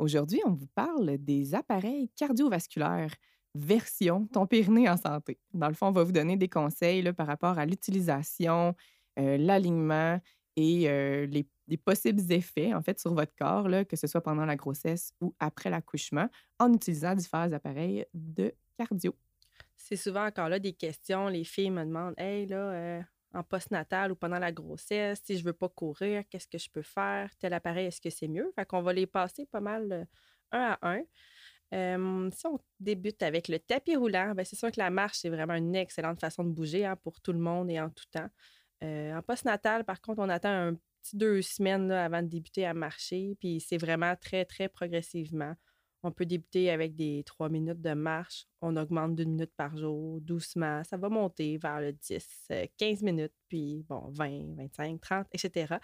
Aujourd'hui, 0.00 0.40
on 0.46 0.52
vous 0.52 0.66
parle 0.68 1.18
des 1.18 1.54
appareils 1.54 2.08
cardiovasculaires 2.16 3.14
version 3.54 4.26
ton 4.28 4.46
périnée 4.46 4.88
en 4.88 4.96
santé. 4.96 5.38
Dans 5.52 5.68
le 5.68 5.74
fond, 5.74 5.88
on 5.88 5.92
va 5.92 6.04
vous 6.04 6.12
donner 6.12 6.38
des 6.38 6.48
conseils 6.48 7.12
par 7.12 7.26
rapport 7.26 7.58
à 7.58 7.66
l'utilisation, 7.66 8.74
euh, 9.18 9.36
l'alignement 9.36 10.18
et 10.56 10.88
euh, 10.88 11.26
les, 11.26 11.46
les 11.68 11.76
possibles 11.76 12.32
effets 12.32 12.72
en 12.72 12.80
fait 12.80 12.98
sur 12.98 13.12
votre 13.12 13.34
corps, 13.36 13.68
que 13.86 13.96
ce 13.96 14.06
soit 14.06 14.22
pendant 14.22 14.46
la 14.46 14.56
grossesse 14.56 15.12
ou 15.20 15.34
après 15.38 15.68
l'accouchement, 15.68 16.30
en 16.58 16.72
utilisant 16.72 17.14
différents 17.14 17.52
appareils 17.52 18.06
de 18.14 18.54
cardio. 18.78 19.14
C'est 19.76 19.96
souvent 19.96 20.24
encore 20.24 20.48
là 20.48 20.58
des 20.58 20.72
questions. 20.72 21.28
Les 21.28 21.44
filles 21.44 21.70
me 21.70 21.84
demandent 21.84 22.14
Hey, 22.16 22.46
là, 22.46 22.56
euh, 22.56 23.02
en 23.32 23.42
postnatal 23.42 24.12
ou 24.12 24.16
pendant 24.16 24.38
la 24.38 24.52
grossesse, 24.52 25.20
si 25.24 25.38
je 25.38 25.44
veux 25.44 25.52
pas 25.52 25.68
courir, 25.68 26.24
qu'est-ce 26.28 26.48
que 26.48 26.58
je 26.58 26.68
peux 26.70 26.82
faire? 26.82 27.30
Tel 27.38 27.52
appareil, 27.52 27.86
est-ce 27.86 28.00
que 28.00 28.10
c'est 28.10 28.28
mieux? 28.28 28.50
Fait 28.54 28.66
qu'on 28.66 28.82
va 28.82 28.92
les 28.92 29.06
passer 29.06 29.46
pas 29.46 29.60
mal 29.60 29.92
euh, 29.92 30.04
un 30.52 30.76
à 30.80 30.90
un. 30.92 31.02
Si 32.32 32.46
on 32.46 32.58
débute 32.80 33.22
avec 33.22 33.46
le 33.48 33.58
tapis 33.60 33.94
roulant, 33.94 34.34
ben 34.34 34.44
c'est 34.44 34.56
sûr 34.56 34.72
que 34.72 34.80
la 34.80 34.90
marche, 34.90 35.18
c'est 35.18 35.28
vraiment 35.28 35.54
une 35.54 35.76
excellente 35.76 36.20
façon 36.20 36.42
de 36.42 36.50
bouger 36.50 36.84
hein, 36.84 36.96
pour 36.96 37.20
tout 37.20 37.32
le 37.32 37.38
monde 37.38 37.70
et 37.70 37.80
en 37.80 37.90
tout 37.90 38.06
temps. 38.10 38.28
Euh, 38.82 39.14
en 39.16 39.22
postnatal, 39.22 39.84
par 39.84 40.00
contre, 40.00 40.20
on 40.20 40.28
attend 40.28 40.50
un 40.50 40.74
petit 40.74 41.16
deux 41.16 41.42
semaines 41.42 41.92
avant 41.92 42.22
de 42.22 42.28
débuter 42.28 42.66
à 42.66 42.74
marcher, 42.74 43.36
puis 43.38 43.60
c'est 43.60 43.78
vraiment 43.78 44.16
très, 44.16 44.44
très 44.44 44.68
progressivement. 44.68 45.54
On 46.02 46.12
peut 46.12 46.26
débuter 46.26 46.70
avec 46.70 46.94
des 46.94 47.22
trois 47.24 47.48
minutes 47.48 47.80
de 47.80 47.92
marche. 47.92 48.46
On 48.62 48.76
augmente 48.76 49.16
d'une 49.16 49.30
minute 49.32 49.52
par 49.56 49.76
jour, 49.76 50.20
doucement. 50.20 50.82
Ça 50.84 50.96
va 50.96 51.08
monter 51.08 51.58
vers 51.58 51.80
le 51.80 51.92
10, 51.92 52.48
15 52.78 53.02
minutes, 53.02 53.34
puis 53.48 53.84
bon, 53.88 54.10
20, 54.10 54.56
25, 54.56 55.00
30, 55.00 55.26
etc. 55.32 55.74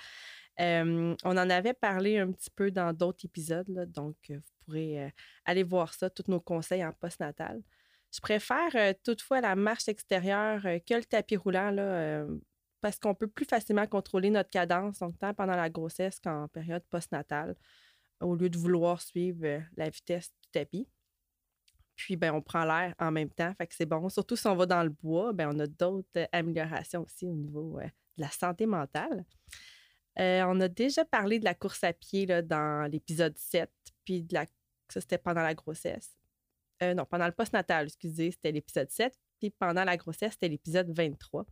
Euh, 0.60 1.14
on 1.24 1.30
en 1.36 1.50
avait 1.50 1.74
parlé 1.74 2.18
un 2.18 2.32
petit 2.32 2.50
peu 2.50 2.70
dans 2.70 2.94
d'autres 2.94 3.26
épisodes, 3.26 3.66
donc 3.92 4.16
euh, 4.30 4.36
vous 4.36 4.64
pourrez 4.64 5.04
euh, 5.04 5.08
aller 5.44 5.62
voir 5.62 5.92
ça, 5.92 6.08
tous 6.08 6.24
nos 6.28 6.40
conseils 6.40 6.84
en 6.84 6.92
postnatal. 6.92 7.62
Je 8.16 8.20
préfère 8.20 8.74
euh, 8.74 8.94
toutefois 9.04 9.40
la 9.42 9.54
marche 9.56 9.88
extérieure 9.88 10.64
euh, 10.64 10.78
que 10.78 10.94
le 10.94 11.04
tapis 11.04 11.36
roulant, 11.36 11.74
euh, 11.76 12.26
parce 12.80 12.98
qu'on 12.98 13.14
peut 13.14 13.26
plus 13.26 13.44
facilement 13.44 13.86
contrôler 13.86 14.30
notre 14.30 14.48
cadence, 14.48 15.00
donc 15.00 15.18
tant 15.18 15.34
pendant 15.34 15.56
la 15.56 15.68
grossesse 15.68 16.18
qu'en 16.20 16.48
période 16.48 16.82
postnatale 16.88 17.56
au 18.20 18.34
lieu 18.34 18.48
de 18.48 18.58
vouloir 18.58 19.00
suivre 19.00 19.62
la 19.76 19.88
vitesse 19.88 20.32
du 20.42 20.50
tapis. 20.50 20.88
Puis, 21.96 22.16
ben, 22.16 22.32
on 22.34 22.42
prend 22.42 22.64
l'air 22.64 22.94
en 22.98 23.10
même 23.10 23.30
temps, 23.30 23.54
fait 23.56 23.66
que 23.66 23.74
c'est 23.74 23.86
bon. 23.86 24.08
Surtout 24.08 24.36
si 24.36 24.46
on 24.46 24.54
va 24.56 24.66
dans 24.66 24.82
le 24.82 24.90
bois, 24.90 25.32
ben, 25.32 25.50
on 25.54 25.58
a 25.58 25.66
d'autres 25.66 26.28
améliorations 26.32 27.02
aussi 27.02 27.26
au 27.26 27.34
niveau 27.34 27.78
de 27.80 28.22
la 28.22 28.30
santé 28.30 28.66
mentale. 28.66 29.24
On 30.18 30.60
a 30.60 30.68
déjà 30.68 31.04
parlé 31.04 31.38
de 31.38 31.44
la 31.44 31.54
course 31.54 31.84
à 31.84 31.92
pied 31.92 32.26
là, 32.26 32.42
dans 32.42 32.90
l'épisode 32.90 33.36
7, 33.36 33.70
puis 34.04 34.22
de 34.22 34.34
la... 34.34 34.46
ça, 34.90 35.00
c'était 35.00 35.18
pendant 35.18 35.42
la 35.42 35.54
grossesse. 35.54 36.16
Euh, 36.82 36.94
non, 36.94 37.06
pendant 37.06 37.26
le 37.26 37.32
postnatal, 37.32 37.86
excusez, 37.86 38.30
c'était 38.30 38.52
l'épisode 38.52 38.90
7, 38.90 39.14
puis 39.38 39.50
pendant 39.50 39.84
la 39.84 39.96
grossesse, 39.96 40.32
c'était 40.32 40.48
l'épisode 40.48 40.90
23. 40.90 41.46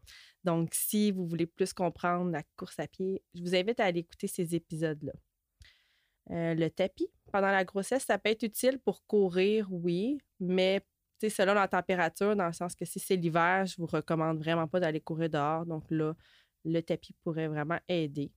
Donc, 0.44 0.74
si 0.74 1.10
vous 1.10 1.26
voulez 1.26 1.46
plus 1.46 1.72
comprendre 1.72 2.30
la 2.30 2.42
course 2.56 2.78
à 2.78 2.86
pied, 2.86 3.22
je 3.34 3.42
vous 3.42 3.54
invite 3.54 3.80
à 3.80 3.86
aller 3.86 4.00
écouter 4.00 4.26
ces 4.26 4.54
épisodes-là. 4.54 5.12
Euh, 6.30 6.54
le 6.54 6.70
tapis, 6.70 7.08
pendant 7.32 7.50
la 7.50 7.64
grossesse, 7.64 8.04
ça 8.04 8.18
peut 8.18 8.30
être 8.30 8.42
utile 8.42 8.78
pour 8.78 9.04
courir, 9.06 9.68
oui, 9.70 10.18
mais 10.40 10.82
sais, 11.28 11.30
selon 11.30 11.54
la 11.54 11.68
température, 11.68 12.36
dans 12.36 12.46
le 12.46 12.52
sens 12.52 12.74
que 12.74 12.84
si 12.84 12.98
c'est 12.98 13.16
l'hiver, 13.16 13.66
je 13.66 13.76
vous 13.76 13.86
recommande 13.86 14.38
vraiment 14.38 14.66
pas 14.66 14.80
d'aller 14.80 15.00
courir 15.00 15.30
dehors. 15.30 15.66
Donc 15.66 15.84
là, 15.90 16.14
le 16.64 16.80
tapis 16.80 17.14
pourrait 17.22 17.48
vraiment 17.48 17.78
aider. 17.88 18.30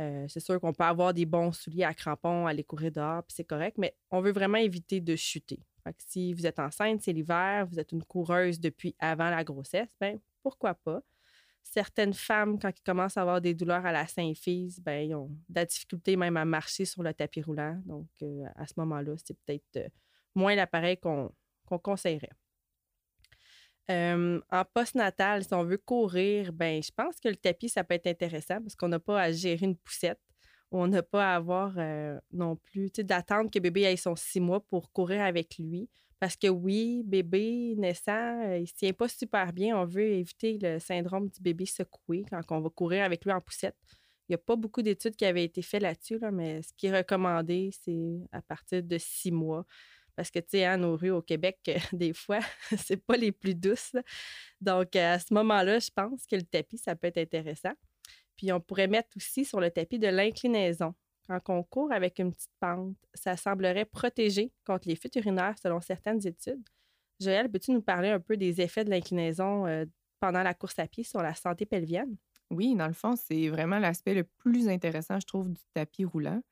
Euh, 0.00 0.26
c'est 0.28 0.40
sûr 0.40 0.60
qu'on 0.60 0.72
peut 0.72 0.84
avoir 0.84 1.14
des 1.14 1.24
bons 1.24 1.52
souliers 1.52 1.84
à 1.84 1.94
crampons, 1.94 2.46
aller 2.46 2.64
courir 2.64 2.90
dehors, 2.90 3.22
puis 3.22 3.34
c'est 3.36 3.44
correct, 3.44 3.78
mais 3.78 3.96
on 4.10 4.20
veut 4.20 4.32
vraiment 4.32 4.58
éviter 4.58 5.00
de 5.00 5.14
chuter. 5.14 5.60
Si 5.98 6.32
vous 6.32 6.46
êtes 6.46 6.58
enceinte, 6.58 7.02
c'est 7.02 7.12
l'hiver, 7.12 7.66
vous 7.70 7.78
êtes 7.78 7.92
une 7.92 8.02
coureuse 8.02 8.58
depuis 8.58 8.96
avant 8.98 9.30
la 9.30 9.44
grossesse, 9.44 9.88
ben 10.00 10.18
pourquoi 10.42 10.74
pas? 10.74 11.00
Certaines 11.64 12.12
femmes, 12.12 12.58
quand 12.58 12.70
ils 12.70 12.82
commencent 12.82 13.16
à 13.16 13.22
avoir 13.22 13.40
des 13.40 13.54
douleurs 13.54 13.84
à 13.84 13.90
la 13.90 14.06
symphyse, 14.06 14.78
ben, 14.80 15.08
ils 15.08 15.14
ont 15.14 15.28
de 15.48 15.54
la 15.54 15.64
difficulté 15.64 16.14
même 16.14 16.36
à 16.36 16.44
marcher 16.44 16.84
sur 16.84 17.02
le 17.02 17.12
tapis 17.12 17.40
roulant. 17.40 17.80
Donc, 17.86 18.06
euh, 18.22 18.44
à 18.54 18.66
ce 18.66 18.74
moment-là, 18.76 19.14
c'est 19.24 19.36
peut-être 19.40 19.76
euh, 19.78 19.88
moins 20.34 20.54
l'appareil 20.54 20.98
qu'on 20.98 21.32
conseillerait. 21.82 22.30
Euh, 23.90 24.40
en 24.50 24.64
postnatal, 24.72 25.42
si 25.42 25.54
on 25.54 25.64
veut 25.64 25.78
courir, 25.78 26.52
ben, 26.52 26.82
je 26.82 26.90
pense 26.94 27.18
que 27.18 27.28
le 27.28 27.36
tapis, 27.36 27.70
ça 27.70 27.82
peut 27.82 27.94
être 27.94 28.06
intéressant 28.06 28.60
parce 28.60 28.76
qu'on 28.76 28.88
n'a 28.88 29.00
pas 29.00 29.20
à 29.20 29.32
gérer 29.32 29.64
une 29.64 29.76
poussette. 29.76 30.20
On 30.70 30.86
n'a 30.86 31.02
pas 31.02 31.32
à 31.32 31.36
avoir 31.36 31.76
non 32.32 32.56
plus 32.56 32.90
d'attendre 32.90 33.48
que 33.48 33.60
bébé 33.60 33.82
ait 33.82 33.96
son 33.96 34.16
six 34.16 34.40
mois 34.40 34.60
pour 34.60 34.90
courir 34.90 35.22
avec 35.22 35.56
lui. 35.58 35.88
Parce 36.24 36.36
que 36.36 36.48
oui, 36.48 37.02
bébé 37.04 37.74
naissant, 37.76 38.46
euh, 38.46 38.56
il 38.56 38.62
ne 38.62 38.66
se 38.66 38.72
tient 38.72 38.94
pas 38.94 39.08
super 39.08 39.52
bien. 39.52 39.76
On 39.78 39.84
veut 39.84 40.06
éviter 40.06 40.56
le 40.58 40.78
syndrome 40.78 41.28
du 41.28 41.38
bébé 41.38 41.66
secoué 41.66 42.24
quand 42.30 42.40
on 42.48 42.62
va 42.62 42.70
courir 42.70 43.04
avec 43.04 43.26
lui 43.26 43.32
en 43.32 43.42
poussette. 43.42 43.76
Il 44.26 44.32
n'y 44.32 44.34
a 44.36 44.38
pas 44.38 44.56
beaucoup 44.56 44.80
d'études 44.80 45.16
qui 45.16 45.26
avaient 45.26 45.44
été 45.44 45.60
faites 45.60 45.82
là-dessus, 45.82 46.18
là, 46.18 46.30
mais 46.30 46.62
ce 46.62 46.72
qui 46.78 46.86
est 46.86 46.96
recommandé, 46.96 47.72
c'est 47.78 48.22
à 48.32 48.40
partir 48.40 48.82
de 48.82 48.96
six 48.96 49.32
mois. 49.32 49.66
Parce 50.16 50.30
que, 50.30 50.38
tu 50.38 50.46
sais, 50.52 50.64
hein, 50.64 50.78
nos 50.78 50.96
rues 50.96 51.10
au 51.10 51.20
Québec, 51.20 51.58
des 51.92 52.14
fois, 52.14 52.40
c'est 52.78 53.04
pas 53.04 53.18
les 53.18 53.30
plus 53.30 53.54
douces. 53.54 53.94
Donc, 54.62 54.96
euh, 54.96 55.16
à 55.16 55.18
ce 55.18 55.34
moment-là, 55.34 55.78
je 55.78 55.90
pense 55.94 56.24
que 56.24 56.36
le 56.36 56.44
tapis, 56.44 56.78
ça 56.78 56.96
peut 56.96 57.08
être 57.08 57.18
intéressant. 57.18 57.74
Puis, 58.34 58.50
on 58.50 58.62
pourrait 58.62 58.88
mettre 58.88 59.10
aussi 59.14 59.44
sur 59.44 59.60
le 59.60 59.70
tapis 59.70 59.98
de 59.98 60.08
l'inclinaison. 60.08 60.94
Quand 61.26 61.40
on 61.48 61.62
court 61.62 61.92
avec 61.92 62.18
une 62.18 62.32
petite 62.32 62.52
pente, 62.60 62.96
ça 63.14 63.36
semblerait 63.36 63.86
protéger 63.86 64.52
contre 64.66 64.88
les 64.88 64.96
fuites 64.96 65.16
urinaires 65.16 65.58
selon 65.60 65.80
certaines 65.80 66.26
études. 66.26 66.62
Joël, 67.20 67.50
peux-tu 67.50 67.72
nous 67.72 67.82
parler 67.82 68.10
un 68.10 68.20
peu 68.20 68.36
des 68.36 68.60
effets 68.60 68.84
de 68.84 68.90
l'inclinaison 68.90 69.66
euh, 69.66 69.84
pendant 70.20 70.42
la 70.42 70.54
course 70.54 70.78
à 70.78 70.86
pied 70.86 71.04
sur 71.04 71.22
la 71.22 71.34
santé 71.34 71.64
pelvienne? 71.64 72.16
Oui, 72.50 72.74
dans 72.74 72.86
le 72.86 72.92
fond, 72.92 73.16
c'est 73.16 73.48
vraiment 73.48 73.78
l'aspect 73.78 74.14
le 74.14 74.24
plus 74.24 74.68
intéressant, 74.68 75.18
je 75.18 75.26
trouve, 75.26 75.48
du 75.48 75.60
tapis 75.72 76.04
roulant 76.04 76.42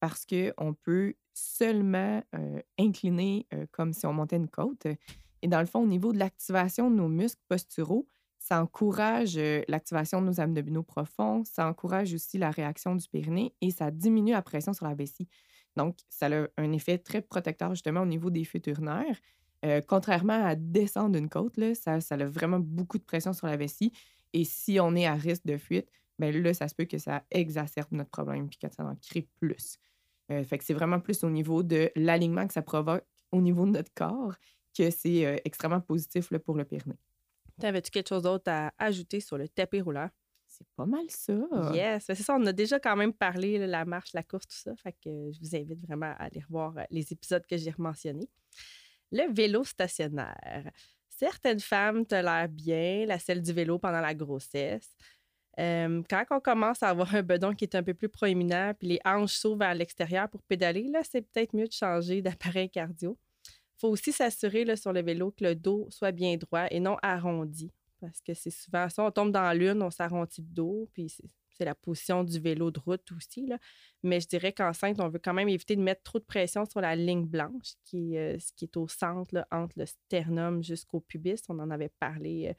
parce 0.00 0.26
qu'on 0.26 0.74
peut 0.74 1.14
seulement 1.34 2.22
euh, 2.34 2.60
incliner 2.78 3.46
euh, 3.52 3.66
comme 3.70 3.92
si 3.92 4.06
on 4.06 4.12
montait 4.12 4.36
une 4.36 4.48
côte. 4.48 4.86
Et 5.42 5.48
dans 5.48 5.60
le 5.60 5.66
fond, 5.66 5.80
au 5.80 5.86
niveau 5.86 6.12
de 6.12 6.18
l'activation 6.18 6.90
de 6.90 6.96
nos 6.96 7.08
muscles 7.08 7.42
posturaux, 7.48 8.06
ça 8.38 8.62
encourage 8.62 9.38
l'activation 9.68 10.20
de 10.22 10.26
nos 10.26 10.40
abdominaux 10.40 10.82
profonds, 10.82 11.44
ça 11.44 11.68
encourage 11.68 12.14
aussi 12.14 12.38
la 12.38 12.50
réaction 12.50 12.94
du 12.94 13.08
périnée 13.08 13.54
et 13.60 13.70
ça 13.70 13.90
diminue 13.90 14.32
la 14.32 14.42
pression 14.42 14.72
sur 14.72 14.86
la 14.86 14.94
vessie. 14.94 15.28
Donc, 15.76 15.98
ça 16.08 16.26
a 16.26 16.46
un 16.56 16.72
effet 16.72 16.98
très 16.98 17.20
protecteur 17.20 17.70
justement 17.70 18.00
au 18.00 18.06
niveau 18.06 18.30
des 18.30 18.44
fuites 18.44 18.66
urinaires. 18.66 19.20
Contrairement 19.86 20.44
à 20.44 20.54
descendre 20.54 21.18
une 21.18 21.28
côte, 21.28 21.56
là, 21.56 21.74
ça, 21.74 22.00
ça 22.00 22.14
a 22.14 22.24
vraiment 22.24 22.60
beaucoup 22.60 22.98
de 22.98 23.04
pression 23.04 23.32
sur 23.32 23.46
la 23.46 23.56
vessie. 23.56 23.92
Et 24.32 24.44
si 24.44 24.78
on 24.80 24.94
est 24.94 25.06
à 25.06 25.14
risque 25.14 25.44
de 25.46 25.56
fuite, 25.56 25.90
ben 26.18 26.36
là, 26.36 26.54
ça 26.54 26.68
se 26.68 26.74
peut 26.74 26.84
que 26.84 26.98
ça 26.98 27.24
exacerbe 27.30 27.92
notre 27.92 28.10
problème 28.10 28.48
puis 28.48 28.58
que 28.58 28.72
ça 28.72 28.84
en 28.84 28.94
crée 28.96 29.28
plus. 29.40 29.78
Fait 30.28 30.58
que 30.58 30.64
c'est 30.64 30.74
vraiment 30.74 31.00
plus 31.00 31.24
au 31.24 31.30
niveau 31.30 31.62
de 31.62 31.90
l'alignement 31.96 32.46
que 32.46 32.52
ça 32.52 32.62
provoque 32.62 33.04
au 33.32 33.40
niveau 33.40 33.66
de 33.66 33.70
notre 33.72 33.92
corps 33.94 34.34
que 34.76 34.90
c'est 34.90 35.40
extrêmement 35.44 35.80
positif 35.80 36.30
là, 36.30 36.38
pour 36.38 36.56
le 36.56 36.64
périnée. 36.64 36.98
Avais-tu 37.62 37.90
quelque 37.90 38.08
chose 38.08 38.22
d'autre 38.22 38.50
à 38.50 38.72
ajouter 38.78 39.20
sur 39.20 39.38
le 39.38 39.48
tapis 39.48 39.80
roulant? 39.80 40.08
C'est 40.46 40.66
pas 40.76 40.86
mal 40.86 41.04
ça. 41.08 41.34
Yes, 41.74 42.04
c'est 42.06 42.14
ça. 42.14 42.36
On 42.36 42.46
a 42.46 42.52
déjà 42.52 42.80
quand 42.80 42.96
même 42.96 43.12
parlé, 43.12 43.58
la 43.66 43.84
marche, 43.84 44.12
la 44.14 44.22
course, 44.22 44.46
tout 44.46 44.56
ça. 44.56 44.74
Fait 44.76 44.92
que 44.92 45.30
je 45.32 45.38
vous 45.40 45.54
invite 45.54 45.80
vraiment 45.86 46.12
à 46.18 46.24
aller 46.24 46.40
revoir 46.40 46.76
euh, 46.78 46.82
les 46.90 47.12
épisodes 47.12 47.44
que 47.46 47.56
j'ai 47.56 47.72
mentionnés. 47.76 48.28
Le 49.12 49.32
vélo 49.32 49.62
stationnaire. 49.64 50.70
Certaines 51.08 51.60
femmes 51.60 52.06
tolèrent 52.06 52.48
bien 52.48 53.06
la 53.06 53.18
selle 53.18 53.42
du 53.42 53.52
vélo 53.52 53.78
pendant 53.78 54.00
la 54.00 54.14
grossesse. 54.14 54.96
Euh, 55.58 56.02
quand 56.08 56.24
on 56.30 56.40
commence 56.40 56.82
à 56.82 56.88
avoir 56.88 57.14
un 57.14 57.22
bedon 57.22 57.52
qui 57.52 57.64
est 57.64 57.74
un 57.74 57.82
peu 57.82 57.94
plus 57.94 58.08
proéminent, 58.08 58.72
puis 58.78 58.88
les 58.88 59.00
hanches 59.04 59.34
s'ouvrent 59.34 59.58
vers 59.58 59.74
l'extérieur 59.74 60.28
pour 60.28 60.42
pédaler, 60.42 60.88
là, 60.88 61.00
c'est 61.02 61.22
peut-être 61.22 61.54
mieux 61.54 61.66
de 61.66 61.72
changer 61.72 62.22
d'appareil 62.22 62.70
cardio. 62.70 63.18
Faut 63.78 63.88
aussi 63.88 64.12
s'assurer 64.12 64.76
sur 64.76 64.92
le 64.92 65.02
vélo 65.02 65.30
que 65.30 65.44
le 65.44 65.54
dos 65.54 65.86
soit 65.90 66.12
bien 66.12 66.36
droit 66.36 66.66
et 66.70 66.80
non 66.80 66.96
arrondi. 67.02 67.72
Parce 68.00 68.20
que 68.20 68.34
c'est 68.34 68.50
souvent 68.50 68.88
ça, 68.88 69.04
on 69.04 69.10
tombe 69.10 69.32
dans 69.32 69.56
l'une, 69.56 69.82
on 69.82 69.90
s'arrondit 69.90 70.42
le 70.42 70.54
dos, 70.54 70.88
puis 70.92 71.08
c'est 71.50 71.64
la 71.64 71.74
position 71.74 72.22
du 72.22 72.38
vélo 72.38 72.70
de 72.70 72.78
route 72.78 73.10
aussi. 73.12 73.50
Mais 74.02 74.20
je 74.20 74.28
dirais 74.28 74.52
qu'enceinte, 74.52 75.00
on 75.00 75.08
veut 75.08 75.18
quand 75.18 75.34
même 75.34 75.48
éviter 75.48 75.74
de 75.74 75.82
mettre 75.82 76.02
trop 76.02 76.18
de 76.18 76.24
pression 76.24 76.64
sur 76.64 76.80
la 76.80 76.94
ligne 76.94 77.26
blanche, 77.26 77.74
qui, 77.84 78.14
est, 78.14 78.38
ce 78.38 78.52
qui 78.52 78.66
est 78.66 78.76
au 78.76 78.86
centre, 78.86 79.44
entre 79.50 79.78
le 79.78 79.86
sternum 79.86 80.62
jusqu'au 80.62 81.00
pubis. 81.00 81.42
On 81.48 81.58
en 81.58 81.70
avait 81.70 81.90
parlé 81.98 82.54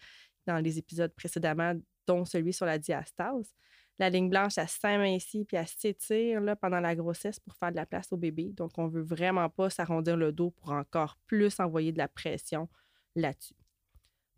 dans 0.45 0.57
les 0.57 0.77
épisodes 0.77 1.13
précédemment, 1.13 1.73
dont 2.05 2.25
celui 2.25 2.53
sur 2.53 2.65
la 2.65 2.77
diastase. 2.77 3.53
La 3.99 4.09
ligne 4.09 4.29
blanche, 4.29 4.57
elle 4.57 4.69
s'amincit 4.69 5.45
puis 5.45 5.57
elle 5.57 5.67
s'étire 5.67 6.41
pendant 6.61 6.79
la 6.79 6.95
grossesse 6.95 7.39
pour 7.39 7.53
faire 7.53 7.71
de 7.71 7.75
la 7.75 7.85
place 7.85 8.11
au 8.11 8.17
bébé. 8.17 8.53
Donc, 8.53 8.71
on 8.77 8.85
ne 8.85 8.91
veut 8.91 9.03
vraiment 9.03 9.49
pas 9.49 9.69
s'arrondir 9.69 10.15
le 10.15 10.31
dos 10.31 10.51
pour 10.51 10.71
encore 10.71 11.17
plus 11.27 11.59
envoyer 11.59 11.91
de 11.91 11.97
la 11.97 12.07
pression 12.07 12.69
là-dessus. 13.15 13.55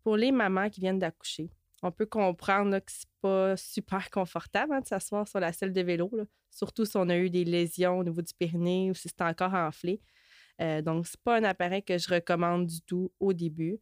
Pour 0.03 0.17
les 0.17 0.31
mamans 0.31 0.69
qui 0.69 0.79
viennent 0.81 0.97
d'accoucher, 0.97 1.51
on 1.83 1.91
peut 1.91 2.07
comprendre 2.07 2.79
que 2.79 2.91
ce 2.91 3.05
n'est 3.05 3.11
pas 3.21 3.57
super 3.57 4.09
confortable 4.09 4.73
hein, 4.73 4.81
de 4.81 4.87
s'asseoir 4.87 5.27
sur 5.27 5.39
la 5.39 5.53
selle 5.53 5.73
de 5.73 5.81
vélo, 5.81 6.11
surtout 6.49 6.85
si 6.85 6.97
on 6.97 7.07
a 7.09 7.17
eu 7.17 7.29
des 7.29 7.45
lésions 7.45 7.99
au 7.99 8.03
niveau 8.03 8.21
du 8.21 8.33
périnée 8.33 8.89
ou 8.89 8.95
si 8.95 9.09
c'est 9.09 9.21
encore 9.21 9.53
enflé. 9.53 10.01
Euh, 10.59 10.81
donc, 10.81 11.05
ce 11.05 11.13
n'est 11.13 11.21
pas 11.23 11.37
un 11.37 11.43
appareil 11.43 11.83
que 11.83 11.97
je 11.99 12.09
recommande 12.09 12.65
du 12.65 12.81
tout 12.81 13.11
au 13.19 13.33
début. 13.33 13.79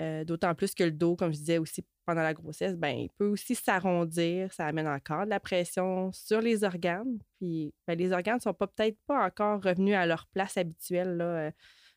Euh, 0.00 0.24
d'autant 0.24 0.54
plus 0.54 0.74
que 0.74 0.84
le 0.84 0.92
dos, 0.92 1.16
comme 1.16 1.32
je 1.32 1.38
disais 1.38 1.58
aussi 1.58 1.84
pendant 2.06 2.22
la 2.22 2.32
grossesse, 2.32 2.76
ben, 2.76 2.96
il 2.96 3.10
peut 3.18 3.26
aussi 3.26 3.54
s'arrondir. 3.54 4.52
Ça 4.52 4.66
amène 4.66 4.86
encore 4.86 5.24
de 5.24 5.30
la 5.30 5.40
pression 5.40 6.12
sur 6.12 6.40
les 6.40 6.62
organes. 6.62 7.18
Ben, 7.40 7.70
les 7.88 8.12
organes 8.12 8.36
ne 8.36 8.40
sont 8.42 8.54
peut-être 8.54 8.96
pas 9.06 9.26
encore 9.26 9.62
revenus 9.62 9.96
à 9.96 10.06
leur 10.06 10.26
place 10.28 10.56
habituelle. 10.56 11.16
Là. 11.16 11.24
Euh. 11.24 11.50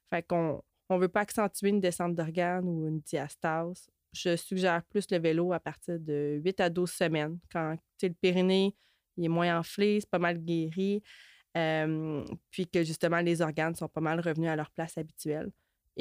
fait 0.10 0.24
qu'on 0.24 0.62
on 0.90 0.96
ne 0.98 1.02
veut 1.02 1.10
pas 1.10 1.22
accentuer 1.22 1.70
une 1.70 1.80
descente 1.80 2.16
d'organes 2.16 2.68
ou 2.68 2.88
une 2.88 3.00
diastase 3.00 3.90
je 4.14 4.36
suggère 4.36 4.84
plus 4.84 5.10
le 5.12 5.20
vélo 5.20 5.54
à 5.54 5.60
partir 5.60 6.00
de 6.00 6.40
8 6.44 6.60
à 6.60 6.70
12 6.70 6.92
semaines. 6.92 7.40
Quand 7.52 7.78
le 8.02 8.10
périnée 8.10 8.76
il 9.18 9.26
est 9.26 9.30
moins 9.30 9.60
enflé, 9.60 10.00
c'est 10.00 10.10
pas 10.10 10.20
mal 10.20 10.38
guéri, 10.38 11.04
puis 11.54 12.68
que 12.68 12.84
justement 12.84 13.20
les 13.20 13.42
organes 13.42 13.76
sont 13.76 13.90
pas 13.90 14.02
mal 14.02 14.20
revenus 14.20 14.50
à 14.50 14.56
leur 14.56 14.72
place 14.72 14.98
habituelle. 14.98 15.52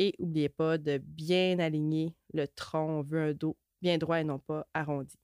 Et 0.01 0.15
n'oubliez 0.19 0.49
pas 0.49 0.79
de 0.79 0.97
bien 0.97 1.59
aligner 1.59 2.17
le 2.33 2.49
tronc. 2.49 3.01
On 3.01 3.03
veut 3.03 3.21
un 3.21 3.33
dos 3.35 3.59
bien 3.83 3.99
droit 3.99 4.19
et 4.19 4.25
non 4.25 4.39
pas 4.39 4.67
arrondi. 4.73 5.15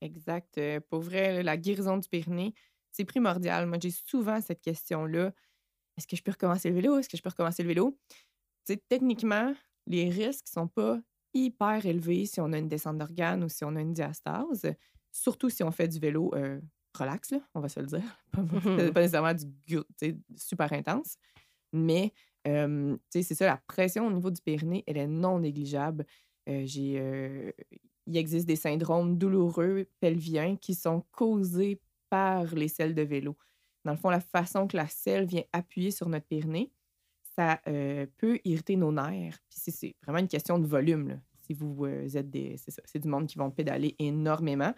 Exact. 0.00 0.56
Euh, 0.56 0.80
pour 0.88 1.02
vrai, 1.02 1.42
la 1.42 1.58
guérison 1.58 1.98
du 1.98 2.08
périnée, 2.08 2.54
c'est 2.90 3.04
primordial. 3.04 3.66
Moi, 3.66 3.76
j'ai 3.78 3.90
souvent 3.90 4.40
cette 4.40 4.62
question-là. 4.62 5.34
Est-ce 5.98 6.06
que 6.06 6.16
je 6.16 6.22
peux 6.22 6.30
recommencer 6.30 6.70
le 6.70 6.76
vélo? 6.76 6.98
Est-ce 6.98 7.10
que 7.10 7.18
je 7.18 7.22
peux 7.22 7.28
recommencer 7.28 7.62
le 7.62 7.68
vélo? 7.68 7.98
techniquement, 8.88 9.52
les 9.86 10.08
risques 10.08 10.46
ne 10.46 10.62
sont 10.62 10.68
pas 10.68 10.98
hyper 11.34 11.84
élevé 11.84 12.24
si 12.24 12.40
on 12.40 12.52
a 12.52 12.58
une 12.58 12.68
descente 12.68 12.96
d'organes 12.96 13.44
ou 13.44 13.48
si 13.50 13.64
on 13.64 13.74
a 13.76 13.80
une 13.80 13.92
diastase, 13.92 14.64
surtout 15.10 15.50
si 15.50 15.62
on 15.62 15.72
fait 15.72 15.88
du 15.88 15.98
vélo 15.98 16.32
euh, 16.36 16.60
relax, 16.96 17.34
on 17.54 17.60
va 17.60 17.68
se 17.68 17.80
le 17.80 17.86
dire. 17.86 18.22
pas, 18.32 18.42
nécessairement 19.00 19.34
du 19.34 19.80
super 20.36 20.72
intense. 20.72 21.16
Mais 21.72 22.12
c'est 22.44 23.22
ça, 23.22 23.46
la 23.46 23.56
pression 23.66 24.06
au 24.06 24.12
niveau 24.12 24.30
du 24.30 24.40
périnée, 24.40 24.84
elle 24.86 24.96
est 24.96 25.06
non 25.06 25.40
négligeable. 25.40 26.06
J'ai, 26.46 27.52
il 28.06 28.16
existe 28.16 28.46
des 28.46 28.56
syndromes 28.56 29.18
douloureux 29.18 29.86
pelviens 30.00 30.56
qui 30.56 30.74
sont 30.74 31.04
causés 31.12 31.80
par 32.08 32.54
les 32.54 32.68
selles 32.68 32.94
de 32.94 33.02
vélo. 33.02 33.36
Dans 33.84 33.92
le 33.92 33.96
fond, 33.96 34.10
la 34.10 34.20
façon 34.20 34.66
que 34.66 34.76
la 34.76 34.88
selle 34.88 35.26
vient 35.26 35.44
appuyer 35.52 35.90
sur 35.90 36.08
notre 36.08 36.26
périnée, 36.26 36.72
ça 37.36 37.60
peut 38.16 38.38
irriter 38.44 38.76
nos 38.76 38.92
nerfs. 38.92 39.38
Puis 39.48 39.60
c'est 39.70 39.94
vraiment 40.02 40.18
une 40.18 40.28
question 40.28 40.58
de 40.58 40.66
volume. 40.66 41.20
Si 41.42 41.54
vous 41.54 41.86
êtes 41.86 42.30
des. 42.30 42.56
C'est 42.84 42.98
du 42.98 43.08
monde 43.08 43.26
qui 43.26 43.38
vont 43.38 43.50
pédaler 43.50 43.94
énormément 43.98 44.74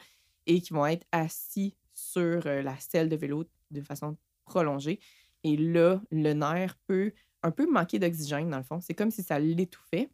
et 0.47 0.61
qui 0.61 0.73
vont 0.73 0.87
être 0.87 1.06
assis 1.12 1.75
sur 1.94 2.44
la 2.44 2.76
selle 2.79 3.09
de 3.09 3.17
vélo 3.17 3.44
de 3.70 3.81
façon 3.81 4.17
prolongée. 4.44 4.99
Et 5.44 5.56
là, 5.56 6.00
le 6.11 6.32
nerf 6.35 6.76
peut 6.87 7.12
un 7.42 7.50
peu 7.50 7.70
manquer 7.70 7.98
d'oxygène, 7.98 8.50
dans 8.50 8.58
le 8.58 8.62
fond. 8.62 8.80
C'est 8.80 8.94
comme 8.94 9.10
si 9.10 9.22
ça 9.22 9.38
l'étouffait. 9.38 10.10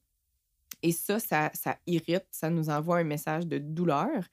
Et 0.83 0.93
ça, 0.93 1.19
ça, 1.19 1.51
irrite, 1.87 2.27
ça 2.31 2.51
nous 2.51 2.71
envoie 2.71 2.99
un 2.99 3.05
message 3.05 3.47
de 3.47 3.59
douleur. 3.59 4.29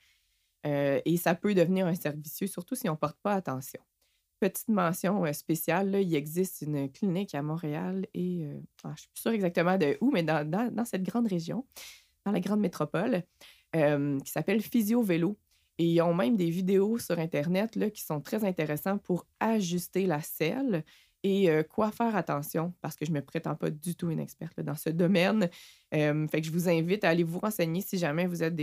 et 0.64 1.18
ça 1.18 1.36
peut 1.36 1.54
devenir 1.56 1.88
un 1.88 1.96
servicieux, 1.96 2.48
surtout 2.48 2.76
si 2.76 2.88
on 2.88 2.94
ne 2.94 2.98
porte 2.98 3.18
pas 3.22 3.34
attention 3.34 3.82
petite 4.40 4.68
mention 4.70 5.32
spéciale, 5.34 5.96
il 6.02 6.16
existe 6.16 6.62
une 6.62 6.92
clinique 6.92 7.36
à 7.36 7.42
Montréal 7.42 8.08
et 8.14 8.48
ah, 8.84 8.90
je 8.90 8.90
ne 8.90 8.96
suis 8.98 9.08
plus 9.10 9.22
sûre 9.22 9.32
exactement 9.32 9.78
de 9.78 9.98
où, 10.02 10.12
mais 10.12 10.24
dans, 10.24 10.86
cette 10.86 11.04
grande 11.04 11.28
région, 11.28 11.66
dans 12.26 12.32
la 12.32 12.40
grande 12.40 12.60
métropole, 12.60 13.24
qui 13.74 14.32
s'appelle 14.32 14.62
Physio 14.62 15.02
Vélo. 15.02 15.38
Et 15.78 15.86
ils 15.86 16.02
ont 16.02 16.14
même 16.14 16.38
des 16.38 16.50
vidéos 16.50 16.98
sur 17.00 17.20
Internet 17.20 17.76
là, 17.76 17.90
qui 17.90 18.02
sont 18.02 18.22
très 18.22 18.46
intéressantes 18.46 19.02
pour 19.04 19.28
ajuster 19.42 20.06
la 20.06 20.22
selle 20.22 20.86
et 21.28 21.64
quoi 21.70 21.92
faire 21.92 22.16
attention, 22.16 22.74
parce 22.82 22.96
que 22.96 23.06
je 23.06 23.12
ne 23.12 23.16
me 23.16 23.22
prétends 23.22 23.56
pas 23.56 23.70
du 23.70 23.96
tout 23.96 24.12
une 24.12 24.20
experte 24.20 24.60
dans 24.60 24.76
ce 24.76 24.90
domaine. 24.90 25.50
fait 25.92 26.42
que 26.42 26.44
je 26.44 26.52
vous 26.52 26.70
invite 26.70 27.04
à 27.04 27.10
aller 27.10 27.24
vous 27.24 27.40
renseigner 27.40 27.82
si 27.82 27.98
jamais 27.98 28.28
vous 28.28 28.44
êtes 28.44 28.56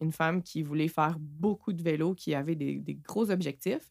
une 0.00 0.12
femme 0.12 0.42
qui 0.42 0.62
voulait 0.62 0.88
faire 0.88 1.16
beaucoup 1.20 1.72
de 1.72 1.82
vélo, 1.82 2.14
qui 2.14 2.34
avait 2.34 2.56
des 2.56 2.98
gros 3.04 3.30
objectifs. 3.30 3.88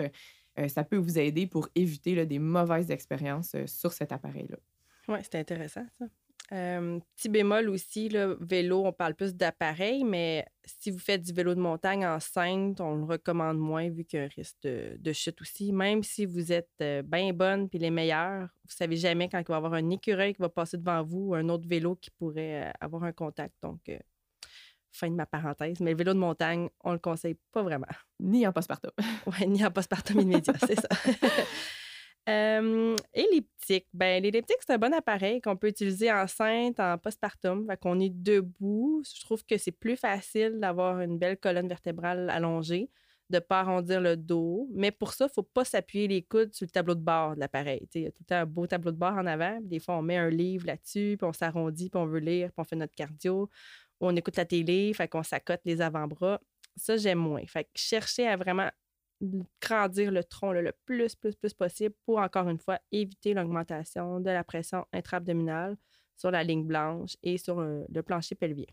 Euh, 0.60 0.68
ça 0.68 0.84
peut 0.84 0.98
vous 0.98 1.18
aider 1.18 1.48
pour 1.48 1.70
éviter 1.76 2.26
des 2.26 2.40
mauvaises 2.40 2.92
expériences 2.92 3.56
euh, 3.56 3.68
sur 3.68 3.94
cet 3.94 4.12
appareil-là. 4.12 4.58
Oui, 5.08 5.20
c'est 5.24 5.36
intéressant 5.36 5.86
ça. 5.98 6.06
Euh, 6.54 7.00
petit 7.16 7.30
bémol 7.30 7.70
aussi, 7.70 8.10
le 8.10 8.38
vélo, 8.42 8.86
on 8.86 8.92
parle 8.92 9.16
plus 9.16 9.36
d'appareil, 9.36 10.04
mais 10.04 10.46
si 10.66 10.92
vous 10.92 11.00
faites 11.00 11.22
du 11.22 11.32
vélo 11.32 11.56
de 11.56 11.62
montagne 11.62 12.06
enceinte, 12.06 12.82
on 12.82 12.96
le 12.96 13.06
recommande 13.06 13.58
moins 13.58 13.90
vu 13.90 14.04
qu'il 14.04 14.20
y 14.20 14.22
a 14.22 14.26
un 14.26 14.30
risque 14.36 14.58
de, 14.64 15.14
chute 15.14 15.42
aussi. 15.42 15.72
Même 15.72 16.04
si 16.04 16.26
vous 16.26 16.52
êtes 16.52 16.84
bien 17.06 17.32
bonne 17.32 17.70
puis 17.70 17.80
les 17.80 17.90
meilleurs, 17.90 18.50
vous 18.66 18.76
savez 18.76 18.98
jamais 18.98 19.30
quand 19.30 19.40
il 19.40 19.48
va 19.48 19.54
y 19.54 19.58
avoir 19.58 19.74
un 19.74 19.90
écureuil 19.90 20.34
qui 20.34 20.42
va 20.42 20.50
passer 20.50 20.78
devant 20.78 21.04
vous 21.04 21.30
ou 21.30 21.36
un 21.36 21.48
autre 21.48 21.68
vélo 21.68 21.96
qui 21.96 22.12
pourrait 22.12 22.74
avoir 22.82 23.04
un 23.06 23.14
contact. 23.14 23.56
Donc, 23.62 23.90
Fin 24.94 25.10
de 25.10 25.16
ma 25.16 25.26
parenthèse. 25.26 25.80
Mais 25.80 25.92
le 25.92 25.98
vélo 25.98 26.14
de 26.14 26.20
montagne, 26.20 26.70
on 26.84 26.92
le 26.92 27.00
conseille 27.00 27.38
pas 27.54 27.64
vraiment. 27.64 27.88
Ni 28.20 28.46
en 28.46 28.52
postpartum. 28.52 28.92
oui, 29.26 29.48
ni 29.48 29.66
en 29.66 29.72
postpartum 29.72 30.20
immédiat, 30.20 30.54
c'est 30.60 30.80
ça. 30.80 30.90
Euh, 32.30 32.96
Ben, 33.94 34.22
l'elliptique, 34.22 34.58
c'est 34.66 34.74
un 34.74 34.78
bon 34.78 34.94
appareil 34.94 35.42
qu'on 35.42 35.56
peut 35.56 35.68
utiliser 35.68 36.12
enceinte, 36.12 36.80
en 36.80 36.98
postpartum. 36.98 37.66
Fait 37.68 37.78
qu'on 37.78 38.00
est 38.00 38.10
debout. 38.10 39.04
Je 39.06 39.22
trouve 39.22 39.46
que 39.46 39.58
c'est 39.58 39.72
plus 39.72 39.96
facile 39.96 40.60
d'avoir 40.60 41.00
une 41.02 41.18
belle 41.18 41.38
colonne 41.38 41.68
vertébrale 41.68 42.30
allongée, 42.30 42.90
de 43.30 43.36
ne 43.36 43.40
pas 43.40 43.62
arrondir 43.62 44.02
le 44.02 44.18
dos. 44.18 44.68
Mais 44.74 44.92
pour 44.92 45.14
ça, 45.14 45.26
il 45.26 45.30
ne 45.30 45.34
faut 45.34 45.44
pas 45.44 45.66
s'appuyer 45.66 46.08
les 46.08 46.22
coudes 46.22 46.54
sur 46.54 46.66
le 46.66 46.72
tableau 46.72 46.96
de 46.96 47.02
bord 47.02 47.36
de 47.36 47.40
l'appareil. 47.40 47.88
Il 47.96 48.02
y 48.02 48.08
a 48.08 48.12
tout 48.12 48.26
un 48.30 48.46
beau 48.46 48.68
tableau 48.68 48.92
de 48.92 48.98
bord 48.98 49.14
en 49.14 49.26
avant. 49.26 49.60
Des 49.62 49.80
fois, 49.80 49.98
on 49.98 50.02
met 50.02 50.18
un 50.18 50.30
livre 50.30 50.68
là-dessus, 50.68 51.16
puis 51.18 51.28
on 51.28 51.34
s'arrondit, 51.34 51.90
puis 51.90 52.00
on 52.00 52.06
veut 52.06 52.20
lire, 52.20 52.50
puis 52.50 52.60
on 52.60 52.64
fait 52.64 52.76
notre 52.76 52.96
cardio 52.96 53.50
on 54.02 54.16
écoute 54.16 54.36
la 54.38 54.46
télé, 54.46 54.94
fait 54.94 55.08
qu'on 55.08 55.24
s'accote 55.24 55.62
les 55.66 55.82
avant-bras. 55.82 56.42
Ça, 56.76 56.98
j'aime 56.98 57.20
moins. 57.20 57.46
Fait 57.48 57.66
que 57.66 57.70
chercher 57.76 58.28
à 58.28 58.36
vraiment 58.36 58.70
grandir 59.62 60.12
le 60.12 60.24
tronc 60.24 60.54
le 60.54 60.72
plus, 60.86 61.16
plus, 61.16 61.36
plus 61.36 61.54
possible 61.54 61.96
pour, 62.06 62.20
encore 62.20 62.50
une 62.50 62.60
fois, 62.60 62.80
éviter 62.92 63.34
l'augmentation 63.34 64.20
de 64.20 64.30
la 64.30 64.44
pression 64.44 64.86
intra-abdominale 64.94 65.78
sur 66.16 66.32
la 66.32 66.44
ligne 66.44 66.66
blanche 66.66 67.18
et 67.24 67.38
sur 67.38 67.60
euh, 67.60 67.84
le 67.90 68.04
plancher 68.04 68.36
pelvien. 68.36 68.66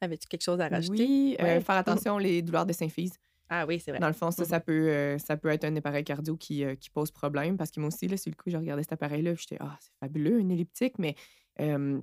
Avais-tu 0.00 0.28
quelque 0.28 0.42
chose 0.42 0.60
à 0.60 0.68
rajouter? 0.68 1.02
Oui, 1.02 1.36
euh, 1.40 1.60
faire 1.60 1.76
attention 1.76 2.16
aux 2.16 2.40
douleurs 2.40 2.66
de 2.66 2.72
symphyse. 2.72 3.14
Ah 3.50 3.66
oui, 3.66 3.80
c'est 3.80 3.90
vrai. 3.90 4.00
Dans 4.00 4.08
le 4.08 4.12
fond, 4.12 4.30
ça, 4.30 4.44
ça, 4.44 4.58
mm-hmm. 4.58 4.62
peut, 4.62 4.88
euh, 4.88 5.18
ça 5.18 5.36
peut 5.36 5.48
être 5.48 5.64
un 5.64 5.74
appareil 5.74 6.04
cardio 6.04 6.36
qui, 6.36 6.64
pose 6.92 7.10
problème 7.10 7.56
parce 7.56 7.70
que 7.70 7.80
moi 7.80 7.88
aussi, 7.88 8.06
là, 8.06 8.16
sur 8.16 8.30
le 8.30 8.36
coup, 8.36 8.50
je 8.50 8.56
regardais 8.56 8.82
cet 8.82 8.92
appareil-là, 8.92 9.34
j'étais, 9.34 9.56
ah, 9.60 9.76
c'est 9.80 9.92
fabuleux, 9.98 10.38
une 10.38 10.50
elliptique, 10.50 10.98
mais 10.98 11.14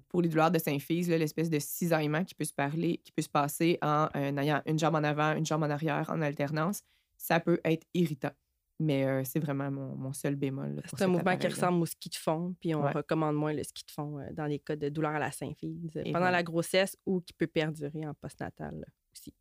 pour 0.10 0.22
les 0.22 0.30
douleurs 0.30 0.52
de 0.52 0.60
symphyse, 0.60 1.10
l'espèce 1.10 1.50
de 1.50 1.60
cisaillement 1.60 2.24
qui 2.26 2.36
peut 2.36 2.44
se 2.44 2.54
parler, 2.54 2.98
qui 3.04 3.12
peut 3.12 3.22
se 3.22 3.30
passer 3.30 3.78
en 3.82 4.10
euh, 4.16 4.38
ayant 4.38 4.62
une 4.66 4.78
jambe 4.78 4.96
en 4.96 5.04
avant, 5.04 5.36
une 5.36 5.46
jambe 5.46 5.64
en 5.64 5.70
arrière 5.70 6.10
en 6.10 6.22
alternance, 6.22 6.82
ça 7.18 7.40
peut 7.40 7.60
être 7.64 7.86
irritant. 7.94 8.32
Mais 8.80 9.06
euh, 9.06 9.24
c'est 9.24 9.40
vraiment 9.40 9.72
mon, 9.72 10.12
seul 10.12 10.36
bémol. 10.36 10.82
C'est 10.90 11.06
un 11.06 11.08
mouvement 11.08 11.38
qui 11.38 11.48
ressemble 11.48 11.82
au 11.82 11.86
ski 11.86 12.10
de 12.10 12.16
fond, 12.16 12.54
puis 12.60 12.76
on 12.76 12.82
recommande 12.82 13.36
moins 13.36 13.54
le 13.54 13.64
ski 13.64 13.86
de 13.86 13.92
fond 13.92 14.20
euh, 14.20 14.28
dans 14.34 14.46
les 14.46 14.60
cas 14.60 14.76
de 14.76 14.90
douleur 14.90 15.12
à 15.12 15.20
la 15.20 15.32
symphyse 15.32 15.98
pendant 16.12 16.30
la 16.30 16.44
grossesse 16.44 16.98
ou 17.06 17.22
qui 17.22 17.32
peut 17.32 17.48
perdurer 17.48 18.06
en 18.06 18.14
postnatal 18.14 18.86
aussi. 19.14 19.34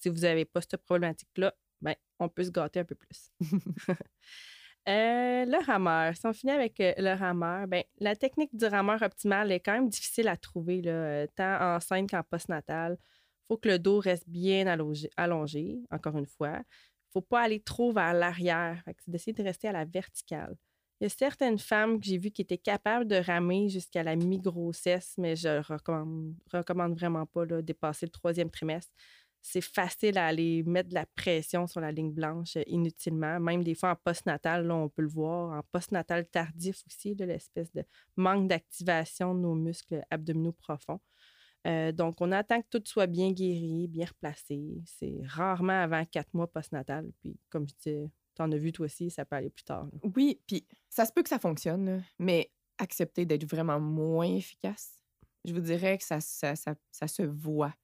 si 0.00 0.08
vous 0.08 0.20
n'avez 0.20 0.46
pas 0.46 0.62
cette 0.62 0.78
problématique-là, 0.78 1.54
ben, 1.82 1.94
on 2.18 2.30
peut 2.30 2.44
se 2.44 2.50
gâter 2.50 2.80
un 2.80 2.84
peu 2.84 2.94
plus. 2.94 3.30
Euh, 4.88 5.44
le 5.44 5.64
rameur. 5.66 6.16
Si 6.16 6.26
on 6.26 6.32
finit 6.32 6.52
avec 6.52 6.80
euh, 6.80 6.94
le 6.96 7.12
rameur, 7.14 7.66
ben, 7.66 7.84
la 7.98 8.16
technique 8.16 8.56
du 8.56 8.64
rameur 8.64 9.02
optimal 9.02 9.52
est 9.52 9.60
quand 9.60 9.72
même 9.72 9.90
difficile 9.90 10.28
à 10.28 10.36
trouver, 10.36 10.80
là, 10.80 10.92
euh, 10.92 11.26
tant 11.36 11.76
enceinte 11.76 12.08
qu'en 12.10 12.22
postnatal. 12.22 12.96
Il 12.98 13.46
faut 13.48 13.56
que 13.58 13.68
le 13.68 13.78
dos 13.78 14.00
reste 14.00 14.28
bien 14.28 14.66
allongé, 15.16 15.82
encore 15.90 16.16
une 16.16 16.26
fois. 16.26 16.52
Il 16.56 16.58
ne 16.60 17.12
faut 17.12 17.20
pas 17.20 17.42
aller 17.42 17.60
trop 17.60 17.92
vers 17.92 18.14
l'arrière. 18.14 18.82
C'est 18.86 19.10
d'essayer 19.10 19.32
de 19.34 19.42
rester 19.42 19.68
à 19.68 19.72
la 19.72 19.84
verticale. 19.84 20.56
Il 21.00 21.04
y 21.04 21.06
a 21.06 21.10
certaines 21.10 21.58
femmes 21.58 22.00
que 22.00 22.06
j'ai 22.06 22.18
vues 22.18 22.30
qui 22.30 22.42
étaient 22.42 22.58
capables 22.58 23.06
de 23.06 23.16
ramer 23.16 23.68
jusqu'à 23.68 24.02
la 24.02 24.16
mi-grossesse, 24.16 25.14
mais 25.18 25.36
je 25.36 25.48
ne 25.48 25.62
recommande, 25.62 26.34
recommande 26.52 26.98
vraiment 26.98 27.26
pas 27.26 27.46
de 27.46 27.60
dépasser 27.60 28.06
le 28.06 28.10
troisième 28.10 28.50
trimestre. 28.50 28.92
C'est 29.40 29.60
facile 29.60 30.18
à 30.18 30.26
aller 30.26 30.62
mettre 30.64 30.90
de 30.90 30.94
la 30.94 31.06
pression 31.06 31.66
sur 31.66 31.80
la 31.80 31.92
ligne 31.92 32.12
blanche 32.12 32.56
euh, 32.56 32.62
inutilement. 32.66 33.40
Même 33.40 33.62
des 33.62 33.74
fois 33.74 33.90
en 33.92 33.96
postnatal, 33.96 34.66
là, 34.66 34.74
on 34.74 34.88
peut 34.88 35.02
le 35.02 35.08
voir. 35.08 35.58
En 35.58 35.62
postnatal 35.72 36.26
tardif 36.26 36.82
aussi, 36.86 37.14
l'espèce 37.14 37.72
de 37.72 37.84
manque 38.16 38.48
d'activation 38.48 39.34
de 39.34 39.40
nos 39.40 39.54
muscles 39.54 40.02
abdominaux 40.10 40.52
profonds. 40.52 41.00
Euh, 41.66 41.92
donc, 41.92 42.20
on 42.20 42.32
attend 42.32 42.60
que 42.62 42.78
tout 42.78 42.82
soit 42.84 43.06
bien 43.06 43.32
guéri, 43.32 43.88
bien 43.88 44.06
replacé. 44.06 44.82
C'est 44.84 45.20
rarement 45.26 45.82
avant 45.82 46.04
quatre 46.04 46.32
mois 46.32 46.46
postnatal. 46.46 47.10
Puis, 47.20 47.38
comme 47.50 47.68
je 47.68 47.74
disais, 47.74 48.10
tu 48.34 48.42
en 48.42 48.52
as 48.52 48.56
vu 48.56 48.72
toi 48.72 48.86
aussi, 48.86 49.10
ça 49.10 49.24
peut 49.24 49.36
aller 49.36 49.50
plus 49.50 49.64
tard. 49.64 49.88
Oui, 50.14 50.40
puis 50.46 50.66
ça 50.88 51.04
se 51.04 51.12
peut 51.12 51.22
que 51.22 51.28
ça 51.28 51.38
fonctionne, 51.38 52.04
mais 52.18 52.50
accepter 52.78 53.26
d'être 53.26 53.44
vraiment 53.44 53.80
moins 53.80 54.32
efficace, 54.36 54.98
je 55.44 55.52
vous 55.52 55.60
dirais 55.60 55.98
que 55.98 56.04
ça, 56.04 56.20
se 56.20 57.22
voit. 57.22 57.74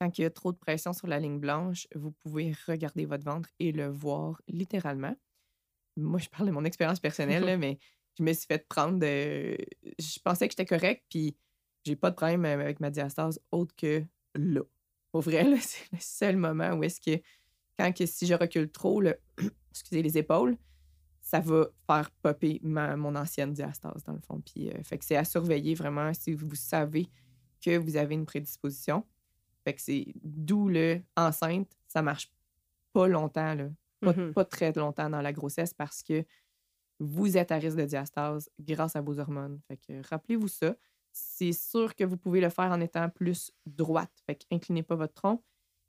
Quand 0.00 0.18
il 0.18 0.22
y 0.22 0.24
a 0.24 0.30
trop 0.30 0.52
de 0.52 0.58
pression 0.58 0.92
sur 0.92 1.06
la 1.06 1.20
ligne 1.20 1.38
blanche, 1.38 1.86
vous 1.94 2.10
pouvez 2.10 2.54
regarder 2.66 3.06
votre 3.06 3.24
ventre 3.24 3.48
et 3.58 3.72
le 3.72 3.88
voir 3.88 4.42
littéralement. 4.48 5.14
Moi, 5.96 6.18
je 6.18 6.28
parle 6.28 6.46
de 6.46 6.52
mon 6.52 6.64
expérience 6.64 7.00
personnelle, 7.00 7.58
mais 7.58 7.78
je 8.18 8.22
me 8.22 8.32
suis 8.32 8.46
fait 8.46 8.66
prendre 8.68 8.98
de. 8.98 9.56
Je 9.98 10.18
pensais 10.22 10.48
que 10.48 10.52
j'étais 10.52 10.66
correct, 10.66 11.04
puis 11.08 11.36
j'ai 11.84 11.96
pas 11.96 12.10
de 12.10 12.16
problème 12.16 12.44
avec 12.44 12.80
ma 12.80 12.90
diastase 12.90 13.40
autre 13.52 13.74
que 13.76 14.04
là. 14.34 14.62
Au 15.12 15.20
vrai, 15.20 15.44
c'est 15.60 15.92
le 15.92 15.98
seul 16.00 16.36
moment 16.36 16.72
où 16.72 16.84
est-ce 16.84 17.00
que, 17.00 17.22
quand 17.78 17.92
que 17.92 18.06
si 18.06 18.26
je 18.26 18.34
recule 18.34 18.70
trop, 18.70 19.00
le, 19.00 19.18
excusez, 19.70 20.02
les 20.02 20.18
épaules, 20.18 20.56
ça 21.20 21.40
va 21.40 21.68
faire 21.86 22.10
popper 22.22 22.60
ma, 22.62 22.96
mon 22.96 23.16
ancienne 23.16 23.52
diastase, 23.52 24.04
dans 24.04 24.12
le 24.12 24.20
fond. 24.20 24.40
Puis, 24.40 24.70
euh, 24.70 24.82
fait 24.82 24.98
que 24.98 25.04
c'est 25.04 25.16
à 25.16 25.24
surveiller 25.24 25.74
vraiment 25.74 26.12
si 26.12 26.32
vous 26.32 26.54
savez 26.54 27.08
que 27.64 27.78
vous 27.78 27.96
avez 27.96 28.14
une 28.14 28.26
prédisposition. 28.26 29.06
Fait 29.64 29.74
que 29.74 29.80
c'est 29.80 30.06
d'où 30.22 30.68
le 30.68 31.00
enceinte, 31.16 31.76
ça 31.88 32.02
marche 32.02 32.30
pas 32.92 33.08
longtemps, 33.08 33.54
là. 33.54 33.68
Pas, 34.00 34.12
mm-hmm. 34.12 34.32
pas, 34.32 34.44
très 34.44 34.72
longtemps 34.72 35.08
dans 35.08 35.22
la 35.22 35.32
grossesse 35.32 35.72
parce 35.72 36.02
que 36.02 36.24
vous 37.00 37.36
êtes 37.36 37.50
à 37.52 37.56
risque 37.56 37.78
de 37.78 37.86
diastase 37.86 38.50
grâce 38.60 38.96
à 38.96 39.00
vos 39.00 39.18
hormones. 39.18 39.60
Fait 39.66 39.78
que 39.78 40.06
rappelez-vous 40.08 40.48
ça 40.48 40.74
c'est 41.14 41.52
sûr 41.52 41.94
que 41.94 42.04
vous 42.04 42.16
pouvez 42.16 42.40
le 42.40 42.50
faire 42.50 42.70
en 42.72 42.80
étant 42.80 43.08
plus 43.08 43.52
droite. 43.64 44.12
Fait 44.26 44.44
inclinez 44.50 44.82
pas 44.82 44.96
votre 44.96 45.14
tronc, 45.14 45.42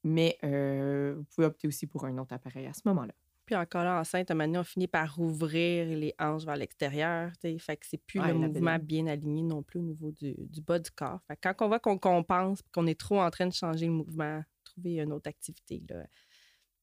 mais 0.04 0.38
euh, 0.44 1.16
vous 1.18 1.24
pouvez 1.24 1.48
opter 1.48 1.68
aussi 1.68 1.88
pour 1.88 2.06
un 2.06 2.18
autre 2.20 2.34
appareil 2.34 2.68
à 2.68 2.74
ce 2.74 2.82
moment-là. 2.86 3.14
Puis 3.46 3.56
encore 3.56 3.84
là, 3.84 4.00
enceinte, 4.00 4.32
à 4.32 4.34
un 4.34 4.38
moment 4.38 4.60
on 4.60 4.64
finit 4.64 4.88
par 4.88 5.20
ouvrir 5.20 5.86
les 5.86 6.14
hanches 6.20 6.46
vers 6.46 6.56
l'extérieur. 6.56 7.32
Fait 7.42 7.78
que 7.78 7.86
c'est 7.86 8.02
plus 8.04 8.20
le 8.20 8.34
mouvement 8.34 8.80
bien 8.80 9.06
aligné 9.08 9.44
non 9.44 9.62
plus 9.62 9.80
au 9.80 9.84
niveau 9.84 10.12
du, 10.12 10.36
bas 10.62 10.80
du 10.80 10.90
corps. 10.92 11.20
Fait 11.28 11.38
quand 11.42 11.54
on 11.62 11.68
voit 11.68 11.80
qu'on 11.80 11.98
compense 11.98 12.62
qu'on 12.74 12.88
est 12.88 13.00
trop 13.00 13.22
en 13.22 13.30
train 13.30 13.48
de 13.48 13.54
changer 13.54 13.86
le 13.86 13.92
mouvement, 13.92 14.44
trouver 14.64 14.96
une 14.96 15.14
autre 15.14 15.30
activité. 15.30 15.84
Là. 15.90 16.06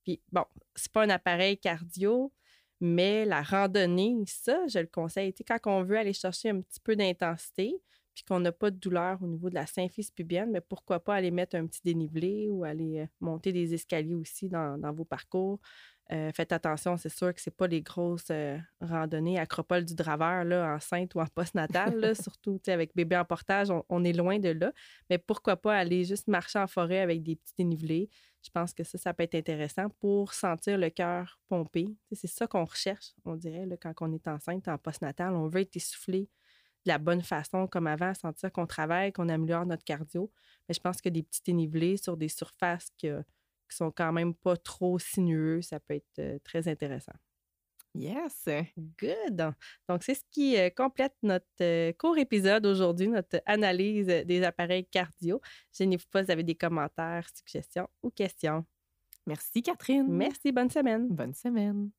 Puis 0.05 0.21
bon, 0.31 0.45
c'est 0.77 0.93
pas 0.93 1.03
un 1.03 1.11
appareil 1.11 1.59
cardio, 1.59 2.33
mais 2.81 3.25
la 3.25 3.43
randonnée, 3.43 4.17
ça, 4.27 4.67
je 4.69 4.79
le 4.79 4.87
conseille. 4.87 5.35
quand 5.47 5.59
on 5.67 5.83
veut 5.83 5.99
aller 5.99 6.13
chercher 6.13 6.51
un 6.51 6.61
petit 6.61 6.81
peu 6.81 6.97
d'intensité, 6.97 7.81
puis 8.15 8.25
qu'on 8.25 8.41
n'a 8.41 8.53
pas 8.53 8.71
de 8.71 8.77
douleur 8.77 9.23
au 9.23 9.27
niveau 9.27 9.49
de 9.49 9.55
la 9.55 9.67
symphyse 9.67 10.11
pubienne, 10.11 10.51
mais 10.51 10.61
pourquoi 10.61 11.01
pas 11.01 11.15
aller 11.15 11.31
mettre 11.31 11.57
un 11.57 11.67
petit 11.67 11.81
dénivelé 11.83 12.49
ou 12.51 12.65
aller 12.65 13.01
euh, 13.01 13.07
monter 13.21 13.53
des 13.53 13.75
escaliers 13.75 14.15
aussi 14.15 14.49
dans, 14.49 14.79
vos 14.93 15.05
parcours. 15.05 15.61
Euh, 16.13 16.31
faites 16.35 16.53
attention, 16.53 16.99
c'est 16.99 17.09
sûr 17.09 17.33
que 17.33 17.41
ce 17.41 17.49
pas 17.49 17.67
les 17.67 17.81
grosses 17.81 18.29
euh, 18.31 18.59
randonnées 18.83 19.39
acropole 19.39 19.85
du 19.87 19.95
draveur 19.95 20.45
là, 20.45 20.75
enceinte 20.75 21.15
ou 21.15 21.21
en 21.21 21.27
postnatal, 21.27 22.15
surtout 22.21 22.61
avec 22.67 22.95
bébé 22.95 23.17
en 23.17 23.25
portage, 23.25 23.69
on, 23.89 24.05
est 24.05 24.13
loin 24.13 24.39
de 24.39 24.51
là. 24.51 24.73
Mais 25.09 25.17
pourquoi 25.17 25.57
pas 25.57 25.75
aller 25.75 26.05
juste 26.05 26.29
marcher 26.29 26.59
en 26.59 26.67
forêt 26.67 26.99
avec 26.99 27.23
des 27.23 27.37
petits 27.37 27.55
dénivelés? 27.57 28.11
Je 28.43 28.51
pense 28.51 28.75
que 28.75 28.85
ça, 28.85 28.99
ça 28.99 29.15
peut 29.15 29.23
être 29.23 29.37
intéressant 29.37 29.89
pour 30.01 30.35
sentir 30.35 30.77
le 30.77 30.91
cœur 30.91 31.41
pomper. 31.49 31.89
C'est 32.13 32.27
ça 32.27 32.47
qu'on 32.47 32.65
recherche, 32.65 33.15
on 33.25 33.37
dirait, 33.37 33.65
là, 33.65 33.77
quand 33.79 33.95
on 34.01 34.13
est 34.13 34.29
enceinte 34.29 34.69
en 34.69 34.77
postnatal. 34.77 35.33
On 35.35 35.49
veut 35.49 35.61
être 35.63 35.77
essoufflé, 35.77 36.29
de 36.85 36.91
la 36.91 36.99
bonne 36.99 37.23
façon 37.23 37.67
comme 37.67 37.87
avant, 37.87 38.13
sentir 38.13 38.53
qu'on 38.53 38.67
travaille, 38.67 39.13
qu'on 39.13 39.29
améliore 39.31 39.65
notre 39.65 39.85
cardio. 39.85 40.31
Mais 40.69 40.75
je 40.75 40.81
pense 40.81 41.01
que 41.01 41.09
des 41.09 41.23
petits 41.23 41.43
dénivelés 41.47 41.97
sur 41.97 42.19
des 42.19 42.29
surfaces 42.29 42.91
qui, 42.99 43.09
qui 43.73 43.77
sont 43.77 43.91
quand 43.91 44.13
même 44.13 44.35
pas 44.35 44.57
trop 44.57 44.99
sinueux, 44.99 45.63
ça 45.63 45.81
peut 45.81 45.95
être 45.95 46.19
euh, 46.19 46.39
très 46.45 46.69
intéressant. 46.69 47.15
Yes! 47.95 48.49
Good! 49.01 49.53
Donc, 49.89 50.03
c'est 50.03 50.15
ce 50.15 50.25
qui 50.31 50.59
euh, 50.59 50.71
complète 50.71 51.15
notre 51.23 51.47
euh, 51.63 51.93
court 51.93 52.19
épisode 52.19 52.67
aujourd'hui, 52.67 53.09
notre 53.09 53.41
analyse 53.47 54.07
des 54.07 54.43
appareils 54.45 54.87
cardio. 54.87 55.41
Gênez-vous 55.73 56.05
pas, 56.11 56.23
vous 56.23 56.31
avez 56.31 56.43
des 56.43 56.55
commentaires, 56.55 57.27
suggestions 57.35 57.89
ou 58.03 58.11
questions? 58.11 58.65
Merci, 59.27 59.63
Catherine. 59.63 60.07
Merci, 60.09 60.53
bonne 60.53 60.71
semaine. 60.71 61.09
Bonne 61.09 61.35
semaine. 61.35 61.91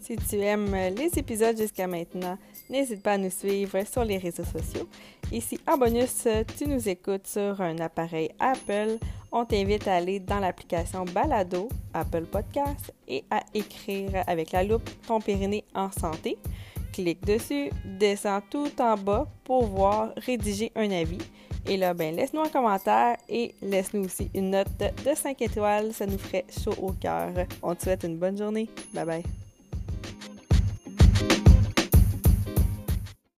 Si 0.00 0.16
tu 0.16 0.36
aimes 0.36 0.74
les 0.96 1.18
épisodes 1.18 1.56
jusqu'à 1.56 1.86
maintenant, 1.86 2.38
n'hésite 2.72 3.02
pas 3.02 3.12
à 3.12 3.18
nous 3.18 3.30
suivre 3.30 3.78
sur 3.86 4.04
les 4.04 4.18
réseaux 4.18 4.44
sociaux. 4.44 4.88
Si 5.30 5.60
en 5.66 5.78
bonus, 5.78 6.26
tu 6.58 6.66
nous 6.66 6.88
écoutes 6.88 7.26
sur 7.26 7.60
un 7.60 7.78
appareil 7.78 8.30
Apple, 8.38 8.98
on 9.30 9.44
t'invite 9.44 9.86
à 9.86 9.96
aller 9.96 10.20
dans 10.20 10.40
l'application 10.40 11.04
Balado, 11.04 11.68
Apple 11.94 12.24
Podcast, 12.24 12.92
et 13.06 13.24
à 13.30 13.42
écrire 13.54 14.24
avec 14.26 14.52
la 14.52 14.64
loupe 14.64 14.90
ton 15.06 15.20
périnée 15.20 15.64
en 15.74 15.90
santé. 15.90 16.38
Clique 16.92 17.24
dessus, 17.24 17.70
descends 17.84 18.42
tout 18.50 18.70
en 18.78 18.96
bas 18.96 19.26
pour 19.44 19.64
voir 19.64 20.12
rédiger 20.16 20.70
un 20.76 20.90
avis. 20.90 21.18
Et 21.66 21.76
là, 21.76 21.94
ben, 21.94 22.14
laisse-nous 22.14 22.40
un 22.40 22.48
commentaire 22.48 23.16
et 23.28 23.54
laisse-nous 23.62 24.04
aussi 24.04 24.30
une 24.34 24.50
note 24.50 24.68
de 24.78 25.14
5 25.14 25.40
étoiles. 25.40 25.94
Ça 25.94 26.06
nous 26.06 26.18
ferait 26.18 26.44
chaud 26.62 26.74
au 26.82 26.92
cœur. 26.92 27.30
On 27.62 27.74
te 27.74 27.84
souhaite 27.84 28.04
une 28.04 28.18
bonne 28.18 28.36
journée. 28.36 28.68
Bye 28.92 29.06
bye. 29.06 29.41